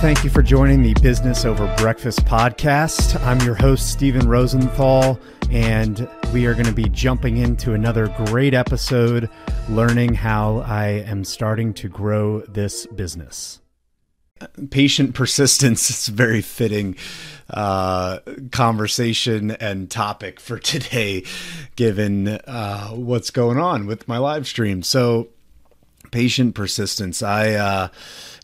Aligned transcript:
Thank 0.00 0.24
you 0.24 0.30
for 0.30 0.42
joining 0.42 0.82
the 0.82 0.92
Business 1.00 1.46
Over 1.46 1.74
Breakfast 1.78 2.26
podcast. 2.26 3.18
I'm 3.24 3.40
your 3.40 3.54
host, 3.54 3.90
Stephen 3.90 4.28
Rosenthal, 4.28 5.18
and 5.50 6.06
we 6.34 6.44
are 6.44 6.52
going 6.52 6.66
to 6.66 6.72
be 6.72 6.88
jumping 6.90 7.38
into 7.38 7.72
another 7.72 8.08
great 8.26 8.52
episode 8.52 9.30
learning 9.70 10.14
how 10.14 10.58
I 10.58 10.88
am 10.88 11.24
starting 11.24 11.72
to 11.74 11.88
grow 11.88 12.42
this 12.42 12.86
business. 12.86 13.60
Patient 14.70 15.14
persistence 15.14 15.88
is 15.88 16.08
a 16.08 16.12
very 16.12 16.42
fitting 16.42 16.94
uh, 17.48 18.18
conversation 18.52 19.52
and 19.52 19.90
topic 19.90 20.40
for 20.40 20.58
today, 20.58 21.24
given 21.74 22.28
uh, 22.28 22.88
what's 22.88 23.30
going 23.30 23.58
on 23.58 23.86
with 23.86 24.06
my 24.06 24.18
live 24.18 24.46
stream. 24.46 24.82
So, 24.82 25.28
patient 26.10 26.54
persistence. 26.54 27.22
I 27.22 27.54
uh, 27.54 27.88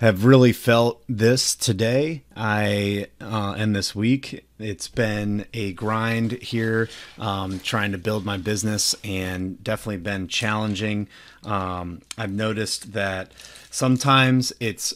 have 0.01 0.25
really 0.25 0.53
felt 0.53 1.03
this 1.09 1.55
today. 1.55 2.25
I 2.37 3.09
uh, 3.21 3.55
and 3.57 3.75
this 3.75 3.95
week. 3.95 4.45
It's 4.59 4.89
been 4.89 5.47
a 5.53 5.73
grind 5.73 6.33
here, 6.33 6.89
um, 7.19 7.59
trying 7.61 7.93
to 7.93 7.99
build 7.99 8.25
my 8.25 8.37
business, 8.37 8.95
and 9.03 9.63
definitely 9.63 9.99
been 9.99 10.29
challenging. 10.29 11.09
Um, 11.45 12.03
I've 12.17 12.33
noticed 12.33 12.93
that 12.93 13.33
sometimes 13.71 14.53
it's 14.61 14.95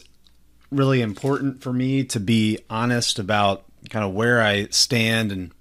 really 0.71 1.01
important 1.01 1.61
for 1.61 1.73
me 1.73 2.03
to 2.03 2.19
be 2.19 2.59
honest 2.69 3.19
about 3.19 3.63
kind 3.89 4.05
of 4.05 4.13
where 4.13 4.41
I 4.41 4.67
stand 4.69 5.31
and 5.31 5.51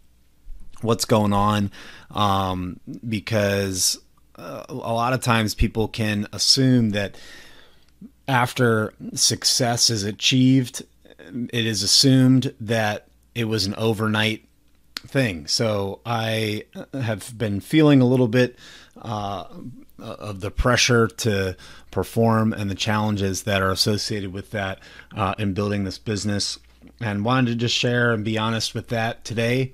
what's 0.83 1.05
going 1.05 1.33
on, 1.33 1.71
um, 2.11 2.81
because 3.09 3.99
uh, 4.37 4.65
a 4.69 4.75
lot 4.75 5.13
of 5.13 5.21
times 5.21 5.55
people 5.55 5.89
can 5.89 6.27
assume 6.33 6.91
that 6.91 7.17
after 8.29 8.93
success 9.15 9.91
is 9.91 10.03
achieved, 10.03 10.85
it 11.53 11.67
is 11.67 11.83
assumed 11.83 12.55
that 12.61 13.07
it 13.35 13.45
was 13.45 13.67
an 13.67 13.75
overnight 13.77 14.45
thing. 14.97 15.47
So 15.47 16.01
I 16.05 16.65
have 16.93 17.37
been 17.37 17.61
feeling 17.61 18.01
a 18.01 18.07
little 18.07 18.29
bit 18.29 18.57
uh, 19.01 19.45
of 19.99 20.41
the 20.41 20.51
pressure 20.51 21.07
to 21.07 21.57
perform 21.91 22.53
and 22.53 22.71
the 22.71 22.75
challenges 22.75 23.45
that 23.45 23.63
are 23.63 23.71
associated 23.71 24.33
with 24.33 24.51
that 24.51 24.81
uh, 25.17 25.35
in 25.39 25.55
building 25.55 25.85
this 25.85 25.99
business, 25.99 26.59
and 27.01 27.25
wanted 27.25 27.51
to 27.51 27.57
just 27.57 27.75
share 27.75 28.13
and 28.13 28.25
be 28.25 28.39
honest 28.39 28.75
with 28.75 28.89
that 28.89 29.25
today 29.25 29.73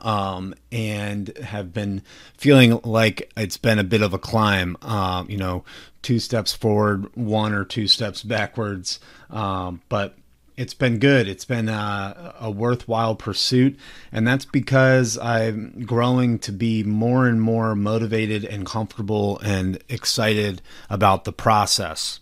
um, 0.00 0.54
and 0.72 1.36
have 1.38 1.72
been 1.72 2.02
feeling 2.36 2.80
like 2.84 3.30
it's 3.36 3.56
been 3.56 3.78
a 3.78 3.84
bit 3.84 4.02
of 4.02 4.14
a 4.14 4.18
climb. 4.18 4.76
Um, 4.82 5.30
you 5.30 5.36
know, 5.36 5.64
two 6.02 6.18
steps 6.18 6.52
forward, 6.52 7.14
one 7.16 7.52
or 7.52 7.64
two 7.64 7.86
steps 7.86 8.22
backwards. 8.22 9.00
Um, 9.30 9.82
but 9.88 10.16
it's 10.56 10.74
been 10.74 10.98
good. 10.98 11.26
It's 11.26 11.46
been 11.46 11.70
a, 11.70 12.34
a, 12.38 12.50
worthwhile 12.50 13.14
pursuit, 13.14 13.78
and 14.12 14.26
that's 14.26 14.44
because 14.44 15.16
I'm 15.16 15.84
growing 15.86 16.38
to 16.40 16.52
be 16.52 16.82
more 16.82 17.26
and 17.26 17.40
more 17.40 17.74
motivated 17.74 18.44
and 18.44 18.66
comfortable 18.66 19.38
and 19.38 19.82
excited 19.88 20.60
about 20.90 21.24
the 21.24 21.32
process, 21.32 22.20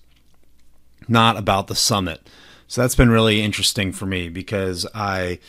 not 1.09 1.37
about 1.37 1.67
the 1.67 1.75
summit. 1.75 2.29
So 2.69 2.83
that's 2.83 2.95
been 2.95 3.11
really 3.11 3.43
interesting 3.43 3.93
for 3.93 4.07
me 4.07 4.29
because 4.29 4.87
I 4.95 5.41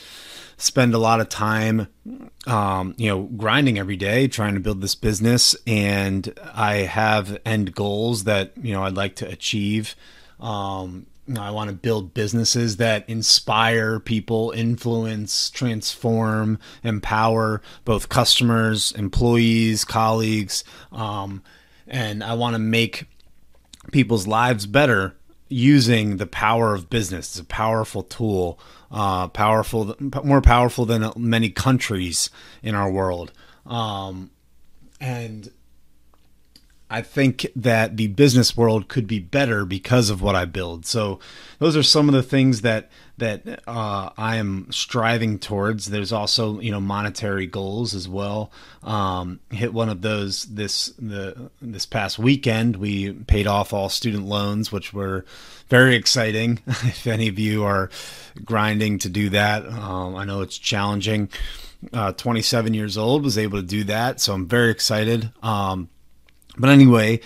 spend 0.59 0.93
a 0.93 0.97
lot 0.97 1.21
of 1.21 1.29
time, 1.29 1.87
um, 2.45 2.93
you 2.97 3.07
know, 3.07 3.23
grinding 3.23 3.79
every 3.79 3.95
day, 3.95 4.27
trying 4.27 4.53
to 4.53 4.59
build 4.59 4.81
this 4.81 4.95
business, 4.95 5.55
and 5.65 6.33
I 6.53 6.75
have 6.75 7.39
end 7.45 7.73
goals 7.73 8.25
that 8.25 8.53
you 8.61 8.73
know 8.73 8.83
I'd 8.83 8.95
like 8.95 9.15
to 9.17 9.27
achieve. 9.27 9.95
Um, 10.39 11.07
I 11.37 11.51
want 11.51 11.69
to 11.69 11.75
build 11.75 12.13
businesses 12.13 12.77
that 12.77 13.07
inspire 13.07 13.99
people, 13.99 14.51
influence, 14.51 15.49
transform, 15.51 16.57
empower 16.83 17.61
both 17.85 18.09
customers, 18.09 18.91
employees, 18.93 19.85
colleagues, 19.85 20.63
um, 20.91 21.43
and 21.87 22.23
I 22.23 22.33
want 22.33 22.55
to 22.55 22.59
make 22.59 23.05
people's 23.91 24.27
lives 24.27 24.65
better 24.65 25.15
using 25.49 26.17
the 26.17 26.27
power 26.27 26.73
of 26.73 26.89
business. 26.89 27.31
It's 27.31 27.39
a 27.39 27.45
powerful 27.45 28.03
tool 28.03 28.59
uh, 28.91 29.27
powerful, 29.27 29.95
more 30.23 30.41
powerful 30.41 30.85
than 30.85 31.11
many 31.15 31.49
countries 31.49 32.29
in 32.63 32.75
our 32.75 32.89
world. 32.89 33.31
Um, 33.65 34.31
and 34.99 35.51
I 36.89 37.01
think 37.01 37.45
that 37.55 37.97
the 37.97 38.07
business 38.07 38.57
world 38.57 38.87
could 38.87 39.05
be 39.05 39.19
better 39.19 39.63
because 39.63 40.09
of 40.09 40.21
what 40.21 40.35
I 40.35 40.45
build. 40.45 40.85
So 40.87 41.19
those 41.59 41.77
are 41.77 41.83
some 41.83 42.09
of 42.09 42.15
the 42.15 42.23
things 42.23 42.61
that 42.61 42.89
that 43.19 43.61
uh, 43.67 44.09
I 44.17 44.37
am 44.37 44.67
striving 44.71 45.39
towards. 45.39 45.87
There's 45.87 46.11
also 46.11 46.59
you 46.59 46.71
know 46.71 46.79
monetary 46.79 47.45
goals 47.45 47.93
as 47.93 48.09
well. 48.09 48.51
Um, 48.81 49.39
hit 49.51 49.73
one 49.73 49.89
of 49.89 50.01
those 50.01 50.45
this 50.45 50.87
the 50.97 51.51
this 51.61 51.85
past 51.85 52.17
weekend. 52.17 52.77
We 52.77 53.13
paid 53.13 53.45
off 53.45 53.71
all 53.71 53.89
student 53.89 54.25
loans, 54.25 54.71
which 54.71 54.91
were 54.91 55.25
very 55.67 55.95
exciting. 55.95 56.59
if 56.67 57.05
any 57.05 57.27
of 57.27 57.37
you 57.37 57.65
are 57.65 57.89
grinding 58.43 58.97
to 58.99 59.09
do 59.09 59.29
that, 59.29 59.65
um, 59.67 60.15
I 60.15 60.25
know 60.25 60.41
it's 60.41 60.57
challenging. 60.57 61.29
Uh, 61.93 62.11
27 62.11 62.73
years 62.73 62.97
old 62.97 63.23
was 63.23 63.37
able 63.37 63.61
to 63.61 63.65
do 63.65 63.85
that, 63.85 64.19
so 64.19 64.33
I'm 64.33 64.47
very 64.47 64.69
excited. 64.69 65.31
Um, 65.41 65.87
but 66.59 66.69
anyway, 66.69 67.21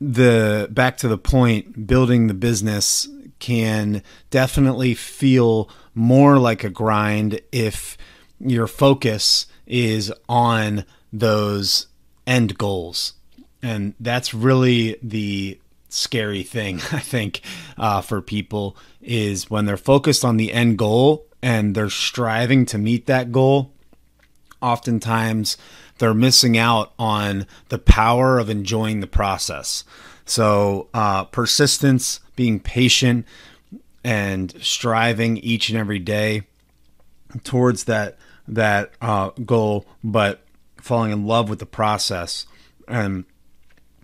the 0.00 0.68
back 0.70 0.96
to 0.98 1.08
the 1.08 1.18
point, 1.18 1.86
building 1.86 2.26
the 2.26 2.34
business 2.34 3.06
can 3.38 4.02
definitely 4.30 4.94
feel 4.94 5.68
more 5.94 6.38
like 6.38 6.64
a 6.64 6.70
grind 6.70 7.40
if 7.50 7.98
your 8.38 8.66
focus 8.66 9.46
is 9.66 10.12
on 10.28 10.84
those 11.12 11.88
end 12.26 12.56
goals. 12.56 13.14
And 13.62 13.94
that's 14.00 14.32
really 14.34 14.96
the 15.02 15.60
scary 15.88 16.42
thing, 16.42 16.76
I 16.92 17.00
think, 17.00 17.42
uh, 17.76 18.00
for 18.00 18.22
people 18.22 18.76
is 19.00 19.50
when 19.50 19.66
they're 19.66 19.76
focused 19.76 20.24
on 20.24 20.36
the 20.36 20.52
end 20.52 20.78
goal 20.78 21.26
and 21.42 21.74
they're 21.74 21.90
striving 21.90 22.64
to 22.66 22.78
meet 22.78 23.06
that 23.06 23.32
goal. 23.32 23.72
Oftentimes, 24.60 25.56
they're 26.02 26.12
missing 26.12 26.58
out 26.58 26.92
on 26.98 27.46
the 27.68 27.78
power 27.78 28.40
of 28.40 28.50
enjoying 28.50 28.98
the 28.98 29.06
process. 29.06 29.84
So, 30.24 30.88
uh, 30.92 31.26
persistence, 31.26 32.18
being 32.34 32.58
patient, 32.58 33.24
and 34.02 34.52
striving 34.60 35.36
each 35.36 35.68
and 35.68 35.78
every 35.78 36.00
day 36.00 36.42
towards 37.44 37.84
that 37.84 38.18
that 38.48 38.90
uh, 39.00 39.30
goal, 39.46 39.86
but 40.02 40.44
falling 40.76 41.12
in 41.12 41.24
love 41.24 41.48
with 41.48 41.60
the 41.60 41.66
process 41.66 42.46
and 42.88 43.24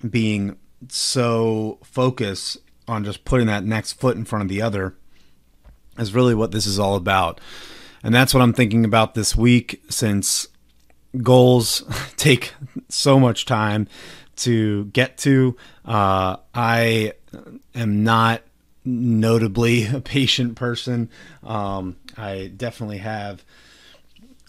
being 0.09 0.57
so 0.87 1.81
focused 1.83 2.59
on 2.87 3.03
just 3.03 3.25
putting 3.25 3.49
that 3.49 3.65
next 3.65 3.95
foot 3.95 4.17
in 4.17 4.25
front 4.25 4.43
of 4.45 4.49
the 4.49 4.63
other 4.63 4.95
is 5.99 6.15
really 6.15 6.37
what 6.37 6.53
this 6.53 6.65
is 6.65 6.79
all 6.79 6.95
about. 6.95 7.41
And 8.05 8.15
that's 8.15 8.33
what 8.33 8.41
I'm 8.41 8.53
thinking 8.53 8.85
about 8.85 9.15
this 9.15 9.35
week 9.35 9.83
since 9.89 10.47
goals 11.23 11.83
take 12.17 12.55
so 12.89 13.19
much 13.19 13.47
time 13.47 13.89
to 14.37 14.87
get 14.87 15.19
to. 15.19 15.57
Uh, 15.85 16.37
I 16.55 17.13
am 17.75 18.05
not 18.05 18.43
notably 18.85 19.85
a 19.93 20.01
patient 20.01 20.57
person. 20.57 21.11
Um, 21.43 21.97
I 22.17 22.51
definitely 22.57 22.99
have, 22.99 23.45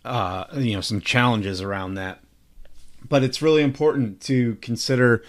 uh, 0.06 0.46
you 0.54 0.74
know, 0.76 0.82
some 0.82 1.02
challenges 1.02 1.62
around 1.62 1.96
that. 1.96 2.22
But 3.08 3.24
it's 3.24 3.42
really 3.42 3.64
important 3.64 4.22
to 4.22 4.56
consider 4.56 5.24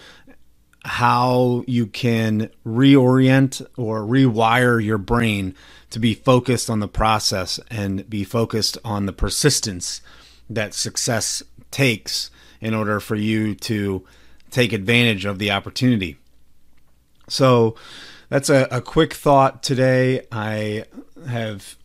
how 0.83 1.63
you 1.67 1.85
can 1.85 2.49
reorient 2.65 3.65
or 3.77 4.01
rewire 4.01 4.83
your 4.83 4.97
brain 4.97 5.55
to 5.91 5.99
be 5.99 6.13
focused 6.13 6.69
on 6.69 6.79
the 6.79 6.87
process 6.87 7.59
and 7.69 8.09
be 8.09 8.23
focused 8.23 8.77
on 8.83 9.05
the 9.05 9.13
persistence 9.13 10.01
that 10.55 10.73
success 10.73 11.43
takes 11.69 12.29
in 12.59 12.73
order 12.73 12.99
for 12.99 13.15
you 13.15 13.55
to 13.55 14.05
take 14.49 14.73
advantage 14.73 15.25
of 15.25 15.39
the 15.39 15.51
opportunity. 15.51 16.17
So 17.27 17.75
that's 18.29 18.49
a, 18.49 18.67
a 18.69 18.81
quick 18.81 19.13
thought 19.13 19.63
today. 19.63 20.27
I 20.31 20.85
have 21.27 21.75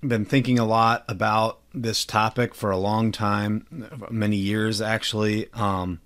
been 0.00 0.24
thinking 0.24 0.58
a 0.58 0.64
lot 0.64 1.04
about 1.08 1.60
this 1.72 2.04
topic 2.04 2.54
for 2.54 2.70
a 2.70 2.76
long 2.76 3.12
time, 3.12 3.66
many 4.10 4.36
years 4.36 4.80
actually. 4.80 5.48
Um, 5.54 6.00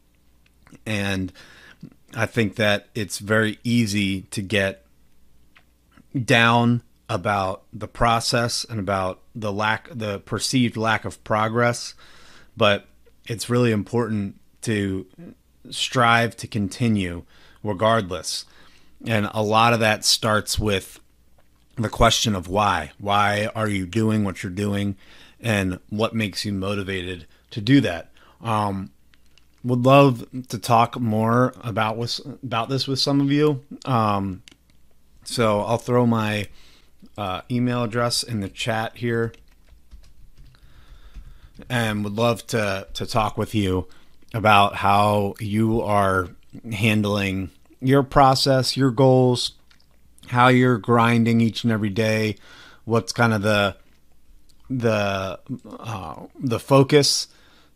and 0.86 1.32
I 2.14 2.26
think 2.26 2.56
that 2.56 2.88
it's 2.94 3.18
very 3.18 3.58
easy 3.64 4.22
to 4.22 4.42
get 4.42 4.84
down 6.24 6.82
about 7.14 7.62
the 7.72 7.88
process 7.88 8.64
and 8.64 8.80
about 8.80 9.20
the 9.34 9.52
lack 9.52 9.88
the 9.90 10.18
perceived 10.20 10.76
lack 10.76 11.04
of 11.04 11.22
progress 11.24 11.94
but 12.56 12.86
it's 13.26 13.48
really 13.48 13.72
important 13.72 14.38
to 14.62 15.06
strive 15.70 16.36
to 16.36 16.46
continue 16.46 17.24
regardless. 17.62 18.44
And 19.06 19.28
a 19.32 19.42
lot 19.42 19.72
of 19.72 19.80
that 19.80 20.04
starts 20.04 20.58
with 20.58 21.00
the 21.76 21.88
question 21.88 22.34
of 22.34 22.48
why. 22.48 22.92
Why 22.98 23.48
are 23.54 23.68
you 23.68 23.86
doing 23.86 24.24
what 24.24 24.42
you're 24.42 24.52
doing, 24.52 24.96
and 25.40 25.78
what 25.88 26.14
makes 26.14 26.44
you 26.44 26.52
motivated 26.52 27.26
to 27.50 27.60
do 27.60 27.80
that? 27.80 28.10
Um, 28.40 28.90
would 29.64 29.84
love 29.84 30.26
to 30.48 30.58
talk 30.58 31.00
more 31.00 31.54
about 31.62 31.96
with, 31.96 32.20
about 32.42 32.68
this 32.68 32.86
with 32.86 32.98
some 32.98 33.20
of 33.20 33.30
you. 33.30 33.64
Um, 33.84 34.42
so 35.24 35.60
I'll 35.60 35.78
throw 35.78 36.04
my 36.04 36.48
uh, 37.16 37.42
email 37.50 37.82
address 37.82 38.22
in 38.22 38.40
the 38.40 38.48
chat 38.48 38.96
here, 38.96 39.32
and 41.68 42.04
would 42.04 42.14
love 42.14 42.46
to 42.48 42.86
to 42.94 43.06
talk 43.06 43.36
with 43.36 43.54
you 43.54 43.88
about 44.34 44.76
how 44.76 45.34
you 45.40 45.80
are 45.82 46.28
handling 46.72 47.50
your 47.80 48.02
process, 48.02 48.76
your 48.76 48.90
goals, 48.90 49.52
how 50.28 50.48
you're 50.48 50.78
grinding 50.78 51.40
each 51.40 51.64
and 51.64 51.72
every 51.72 51.90
day, 51.90 52.36
what's 52.84 53.12
kind 53.12 53.32
of 53.32 53.42
the 53.42 53.76
the 54.70 55.38
uh, 55.78 56.22
the 56.38 56.58
focus 56.58 57.28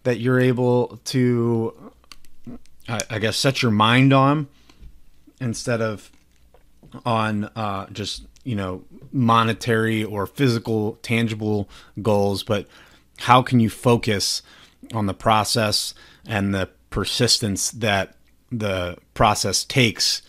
that 0.04 0.20
you're 0.20 0.40
able 0.40 1.00
to, 1.04 1.92
I, 2.88 3.00
I, 3.10 3.18
guess, 3.18 3.36
set 3.36 3.60
your 3.60 3.72
mind 3.72 4.12
on 4.12 4.46
instead 5.40 5.82
of 5.82 6.10
on 7.04 7.50
uh, 7.56 7.86
just 7.90 8.22
you 8.46 8.54
know 8.54 8.84
monetary 9.12 10.04
or 10.04 10.26
physical 10.26 10.98
tangible 11.02 11.68
goals, 12.00 12.42
but 12.42 12.66
how 13.18 13.42
can 13.42 13.60
you 13.60 13.68
focus 13.68 14.40
on 14.94 15.06
the 15.06 15.14
process 15.14 15.94
and 16.26 16.54
the 16.54 16.70
persistence 16.90 17.70
that 17.72 18.14
the 18.52 18.96
process 19.14 19.64
takes 19.64 20.22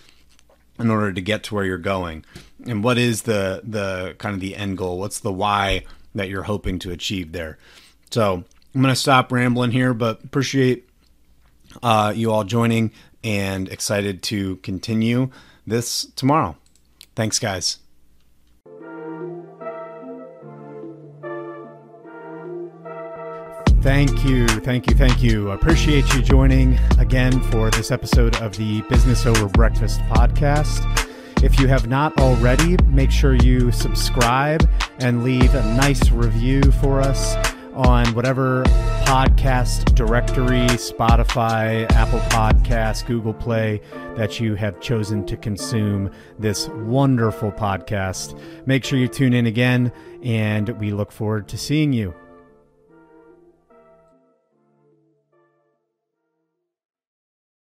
in 0.79 0.89
order 0.89 1.13
to 1.13 1.21
get 1.21 1.43
to 1.43 1.55
where 1.55 1.63
you're 1.63 1.77
going? 1.77 2.25
And 2.65 2.83
what 2.83 2.97
is 2.97 3.21
the 3.21 3.61
the 3.63 4.15
kind 4.17 4.33
of 4.33 4.41
the 4.41 4.55
end 4.55 4.77
goal? 4.77 4.97
What's 4.97 5.19
the 5.19 5.31
why 5.31 5.83
that 6.15 6.27
you're 6.27 6.43
hoping 6.43 6.79
to 6.79 6.91
achieve 6.91 7.31
there? 7.31 7.57
So 8.11 8.43
i'm 8.75 8.81
going 8.81 8.93
to 8.93 8.99
stop 8.99 9.31
rambling 9.31 9.71
here 9.71 9.93
but 9.93 10.23
appreciate 10.23 10.87
uh, 11.81 12.13
you 12.15 12.31
all 12.31 12.43
joining 12.43 12.91
and 13.23 13.69
excited 13.69 14.21
to 14.21 14.57
continue 14.57 15.29
this 15.65 16.05
tomorrow. 16.15 16.55
Thanks 17.15 17.39
guys 17.39 17.79
Thank 23.87 24.25
you, 24.25 24.45
thank 24.47 24.89
you, 24.89 24.97
thank 24.97 25.23
you. 25.23 25.51
Appreciate 25.51 26.13
you 26.13 26.21
joining 26.21 26.77
again 26.99 27.39
for 27.43 27.71
this 27.71 27.89
episode 27.89 28.35
of 28.41 28.57
the 28.57 28.81
Business 28.89 29.25
Over 29.25 29.47
Breakfast 29.47 30.01
podcast. 30.09 30.83
If 31.41 31.57
you 31.57 31.69
have 31.69 31.87
not 31.87 32.19
already, 32.19 32.75
make 32.87 33.11
sure 33.11 33.33
you 33.33 33.71
subscribe 33.71 34.69
and 34.99 35.23
leave 35.23 35.55
a 35.55 35.63
nice 35.77 36.11
review 36.11 36.63
for 36.63 36.99
us 36.99 37.37
on 37.75 38.07
whatever 38.07 38.63
podcast 39.05 39.95
directory, 39.95 40.67
Spotify, 40.75 41.89
Apple 41.93 42.19
Podcasts, 42.29 43.05
Google 43.05 43.33
Play, 43.33 43.79
that 44.17 44.37
you 44.37 44.55
have 44.55 44.81
chosen 44.81 45.25
to 45.27 45.37
consume 45.37 46.11
this 46.37 46.67
wonderful 46.67 47.53
podcast. 47.53 48.37
Make 48.65 48.83
sure 48.83 48.99
you 48.99 49.07
tune 49.07 49.31
in 49.31 49.45
again, 49.45 49.93
and 50.23 50.67
we 50.77 50.91
look 50.91 51.13
forward 51.13 51.47
to 51.47 51.57
seeing 51.57 51.93
you. 51.93 52.13